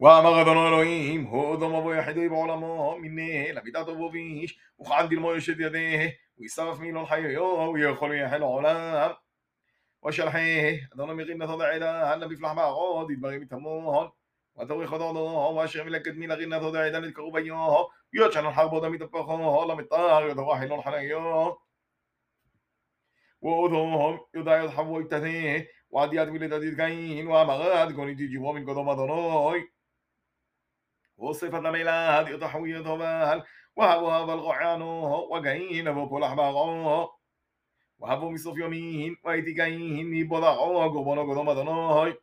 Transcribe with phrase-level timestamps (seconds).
[0.00, 5.78] ואמר אדונו אלוהים, הודו מבוא יחידי בעולמו, מנה למידת אבו ואיש, וכען דלמו ישת ידה,
[6.38, 9.10] וישרף מילון חיו, ויכול יחל עולם.
[10.08, 10.38] ושלחה,
[10.94, 14.08] אדונו מרים נתו דעדה, למפלח בערוד, ידברים מתמון.
[14.62, 19.64] ותוריך אותו, ואשר מלקט מן הרין נתו דעדה נתקרו ביו, יוד שנון חרבו דמית הפחו,
[19.68, 21.52] למטר, ידו חילון חניו.
[23.42, 25.16] ואודום, יודע יוד חבו יתתה,
[25.92, 29.64] ועד יד מילדת יתקין, ואמרת, גוניתי ג'יבו מן קודום אדונוי.
[31.18, 33.42] وصفة ميلاد يضحوي ضبال
[33.76, 34.88] وهو هذا الغعانو
[35.30, 37.08] وقين وكل أحبارو
[37.98, 42.14] وهبو مصف يومين ويتقين يبضعو قبونو قدوم أدنوي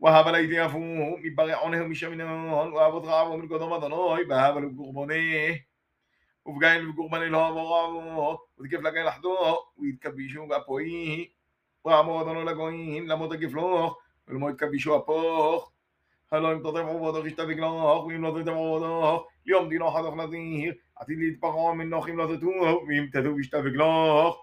[0.00, 0.78] وهب ليتي يفو
[1.24, 5.66] مبرعونه مشمنون وهب غابو من قدوم أدنوي بهب القربوني
[6.44, 9.36] وفقين القرباني لهم وغابو وتكيف لقين لحدو
[9.76, 11.28] ويتكبيشو بأبويه
[11.84, 15.72] وعمو أدنو لقوين لمو تكيفلوخ ולמו יתכבישו הפוך
[16.33, 21.31] هلا يمتطع عوضك اشتبك لاخ ويم لا تتبع عوضك اليوم دينا حدق نظير عتيد لي
[21.31, 24.35] تبقى من ناخيم لا تتوه ويم تتو اشتبك لاخ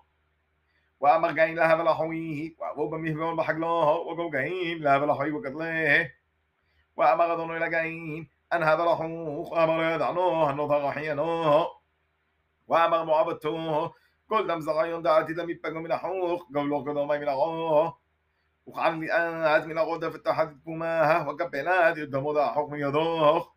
[1.01, 6.11] وأمر جاين لها بلا حويه وأبوبا مهبون بحق لاها وقو جاين لها بلا حوي وقتلاه
[6.97, 11.67] وأمر أظن إلى جاين أن هذا لحوخ أمر يدعنوه نظر حينوه
[12.69, 13.93] وأمر معبدته
[14.29, 17.95] كل دم زغيون دعتي لم يبقى من حوخ قبل قدومي من حوخ
[18.69, 23.49] وقال لي أنا من الغدة فتحت كماها وكبلات يدمو ذا حكم يدوخ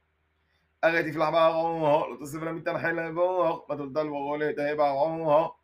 [0.83, 5.55] أغيتي في الحباغوه لو تصفنا من تنحل بوخ ما تلدل وغولي تهباغوه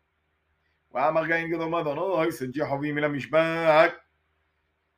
[0.90, 4.00] وأمر قاين قدو مدنو يسجي حبي من المشباك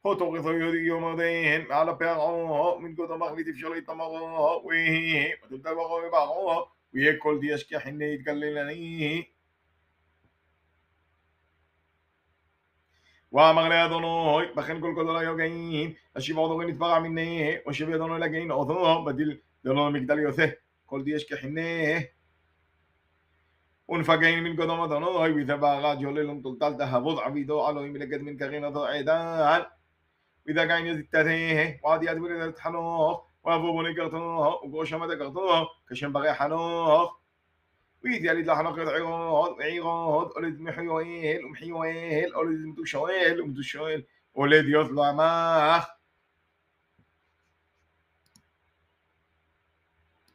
[0.07, 5.73] هو توقف يودي يوم دين على بيغوه من قدو مغلي تفشل يتمغوه ويه ما تلدل
[5.73, 9.33] وغولي باغوه ويه كل دي أشكي حني يتقللني.
[13.34, 17.22] ואמר לאדוני, בכן כל גדול היו גאים, אשיב עודו נתפרע מנה,
[17.70, 20.46] אשיב ידונו לגאים עודו, בדיל דלו מגדל יוצא,
[20.86, 21.62] כל די אשכחנה.
[23.90, 29.62] ונפגעים מן קדום אדוני, ותבערה ג'ולל ומטולטל תהבוד עבידו עלוהים מלגד מן קרין אותו עדן.
[30.48, 31.20] ודגעים יזיתתה,
[31.84, 37.18] ועד יד ולדת חנוך, ואבו בוני קרתו, וגרושם דקרתו, כשם ברי חנוך.
[38.05, 44.07] ويديالي لحنا قد عيراد عيراد أولد محيويل ومحيويل أولد متوشويل ومتوشويل
[44.37, 46.00] أولد يطلع ماخ.